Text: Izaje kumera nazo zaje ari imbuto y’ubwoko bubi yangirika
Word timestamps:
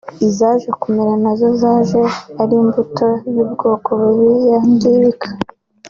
Izaje 0.27 0.69
kumera 0.81 1.13
nazo 1.23 1.47
zaje 1.61 2.01
ari 2.41 2.53
imbuto 2.61 3.07
y’ubwoko 3.33 3.89
bubi 3.99 4.29
yangirika 4.49 5.27